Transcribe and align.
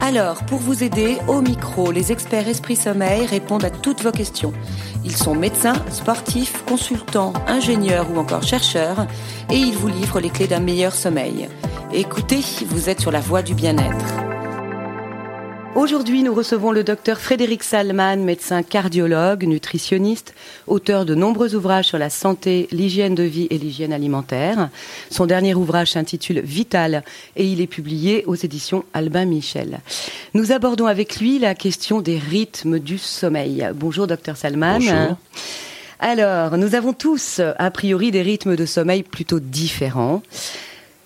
Alors, 0.00 0.44
pour 0.44 0.58
vous 0.58 0.82
aider, 0.82 1.18
au 1.28 1.42
micro, 1.42 1.92
les 1.92 2.10
experts 2.10 2.48
Esprit 2.48 2.76
Sommeil 2.76 3.26
répondent 3.26 3.64
à 3.64 3.70
toutes 3.70 4.02
vos 4.02 4.10
questions. 4.10 4.52
Ils 5.04 5.16
sont 5.16 5.34
médecins, 5.34 5.74
sportifs, 5.90 6.64
consultants, 6.64 7.34
ingénieurs 7.46 8.10
ou 8.10 8.18
encore 8.18 8.42
chercheurs 8.42 9.06
et 9.50 9.56
ils 9.56 9.76
vous 9.76 9.88
livrent 9.88 10.20
les 10.20 10.30
clés 10.30 10.48
d'un 10.48 10.60
meilleur 10.60 10.94
sommeil. 10.94 11.48
Écoutez, 11.92 12.40
vous 12.66 12.88
êtes 12.88 13.00
sur 13.00 13.10
la 13.10 13.20
voie 13.20 13.42
du 13.42 13.54
bien-être. 13.54 14.29
Aujourd'hui, 15.76 16.24
nous 16.24 16.34
recevons 16.34 16.72
le 16.72 16.82
docteur 16.82 17.20
Frédéric 17.20 17.62
Salman, 17.62 18.16
médecin 18.16 18.64
cardiologue, 18.64 19.44
nutritionniste, 19.44 20.34
auteur 20.66 21.06
de 21.06 21.14
nombreux 21.14 21.54
ouvrages 21.54 21.86
sur 21.86 21.96
la 21.96 22.10
santé, 22.10 22.66
l'hygiène 22.72 23.14
de 23.14 23.22
vie 23.22 23.46
et 23.50 23.56
l'hygiène 23.56 23.92
alimentaire. 23.92 24.68
Son 25.10 25.26
dernier 25.26 25.54
ouvrage 25.54 25.92
s'intitule 25.92 26.40
Vital 26.40 27.04
et 27.36 27.46
il 27.46 27.60
est 27.60 27.68
publié 27.68 28.24
aux 28.26 28.34
éditions 28.34 28.84
Albin 28.94 29.26
Michel. 29.26 29.78
Nous 30.34 30.50
abordons 30.50 30.86
avec 30.86 31.20
lui 31.20 31.38
la 31.38 31.54
question 31.54 32.00
des 32.00 32.18
rythmes 32.18 32.80
du 32.80 32.98
sommeil. 32.98 33.70
Bonjour 33.74 34.08
docteur 34.08 34.36
Salman. 34.36 34.80
Bonjour. 34.80 35.16
Alors, 36.00 36.56
nous 36.56 36.74
avons 36.74 36.94
tous, 36.94 37.40
a 37.40 37.70
priori, 37.70 38.10
des 38.10 38.22
rythmes 38.22 38.56
de 38.56 38.66
sommeil 38.66 39.04
plutôt 39.04 39.38
différents. 39.38 40.22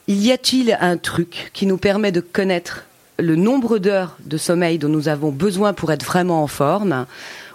Y 0.08 0.32
a-t-il 0.32 0.76
un 0.80 0.96
truc 0.96 1.50
qui 1.52 1.66
nous 1.66 1.78
permet 1.78 2.12
de 2.12 2.20
connaître 2.20 2.86
le 3.18 3.36
nombre 3.36 3.78
d'heures 3.78 4.16
de 4.24 4.36
sommeil 4.36 4.78
dont 4.78 4.88
nous 4.88 5.08
avons 5.08 5.30
besoin 5.30 5.72
pour 5.72 5.92
être 5.92 6.04
vraiment 6.04 6.42
en 6.42 6.46
forme. 6.46 7.06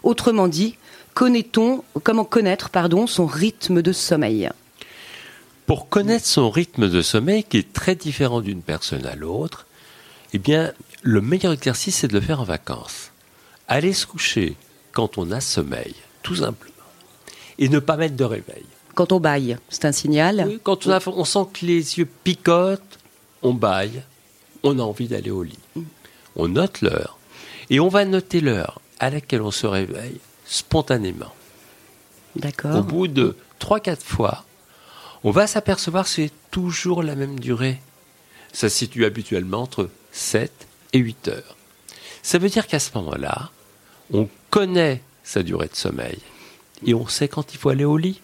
Autrement 0.03 0.47
dit, 0.47 0.77
connaît-on, 1.13 1.83
comment 2.03 2.25
connaître, 2.25 2.69
pardon, 2.69 3.07
son 3.07 3.25
rythme 3.25 3.81
de 3.81 3.91
sommeil? 3.91 4.49
Pour 5.65 5.89
connaître 5.89 6.25
son 6.25 6.49
rythme 6.49 6.89
de 6.89 7.01
sommeil, 7.01 7.43
qui 7.43 7.57
est 7.57 7.73
très 7.73 7.95
différent 7.95 8.41
d'une 8.41 8.61
personne 8.61 9.05
à 9.05 9.15
l'autre, 9.15 9.67
eh 10.33 10.39
bien, 10.39 10.71
le 11.01 11.21
meilleur 11.21 11.53
exercice, 11.53 11.97
c'est 11.97 12.07
de 12.07 12.13
le 12.13 12.21
faire 12.21 12.41
en 12.41 12.45
vacances. 12.45 13.11
Aller 13.67 13.93
se 13.93 14.07
coucher 14.07 14.55
quand 14.93 15.17
on 15.17 15.31
a 15.31 15.41
sommeil, 15.41 15.95
tout 16.23 16.35
simplement. 16.35 16.73
Et 17.59 17.69
ne 17.69 17.79
pas 17.79 17.97
mettre 17.97 18.15
de 18.15 18.23
réveil. 18.23 18.63
Quand 18.95 19.11
on 19.11 19.19
baille, 19.19 19.57
c'est 19.69 19.85
un 19.85 19.91
signal? 19.91 20.45
Oui, 20.47 20.59
Quand 20.63 20.87
on, 20.87 20.91
a, 20.91 20.99
on 21.07 21.25
sent 21.25 21.47
que 21.53 21.65
les 21.65 21.99
yeux 21.99 22.07
picotent, 22.23 22.97
on 23.43 23.53
baille 23.53 24.01
on 24.63 24.79
a 24.79 24.81
envie 24.81 25.07
d'aller 25.07 25.31
au 25.31 25.43
lit. 25.43 25.59
On 26.35 26.47
note 26.47 26.81
l'heure 26.81 27.17
et 27.69 27.79
on 27.79 27.87
va 27.87 28.05
noter 28.05 28.41
l'heure 28.41 28.81
à 28.99 29.09
laquelle 29.09 29.41
on 29.41 29.51
se 29.51 29.67
réveille 29.67 30.19
spontanément. 30.45 31.33
D'accord. 32.35 32.77
Au 32.77 32.83
bout 32.83 33.07
de 33.07 33.35
3-4 33.59 34.01
fois, 34.01 34.45
on 35.23 35.31
va 35.31 35.47
s'apercevoir 35.47 36.05
que 36.05 36.11
c'est 36.11 36.31
toujours 36.51 37.03
la 37.03 37.15
même 37.15 37.39
durée. 37.39 37.81
Ça 38.53 38.69
se 38.69 38.77
situe 38.77 39.05
habituellement 39.05 39.61
entre 39.61 39.89
7 40.11 40.51
et 40.93 40.99
8 40.99 41.27
heures. 41.29 41.57
Ça 42.23 42.37
veut 42.37 42.49
dire 42.49 42.67
qu'à 42.67 42.79
ce 42.79 42.91
moment-là, 42.95 43.51
on 44.11 44.27
connaît 44.49 45.01
sa 45.23 45.43
durée 45.43 45.67
de 45.67 45.75
sommeil 45.75 46.19
et 46.85 46.93
on 46.93 47.07
sait 47.07 47.27
quand 47.27 47.53
il 47.53 47.57
faut 47.57 47.69
aller 47.69 47.85
au 47.85 47.97
lit 47.97 48.21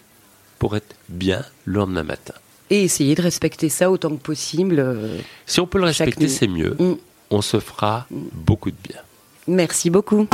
pour 0.58 0.76
être 0.76 0.96
bien 1.08 1.44
le 1.64 1.80
lendemain 1.80 2.02
matin 2.02 2.34
et 2.70 2.84
essayer 2.84 3.14
de 3.14 3.22
respecter 3.22 3.68
ça 3.68 3.90
autant 3.90 4.10
que 4.10 4.22
possible. 4.22 4.76
Euh, 4.78 5.18
si 5.46 5.60
on 5.60 5.66
peut 5.66 5.78
le 5.78 5.84
respecter, 5.84 6.28
c'est 6.28 6.48
mieux. 6.48 6.76
Mm. 6.78 6.94
On 7.30 7.42
se 7.42 7.60
fera 7.60 8.06
mm. 8.10 8.16
beaucoup 8.32 8.70
de 8.70 8.76
bien. 8.82 9.00
Merci 9.48 9.90
beaucoup. 9.90 10.26